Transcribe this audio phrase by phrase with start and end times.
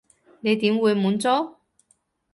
[0.39, 1.57] 你點會滿足？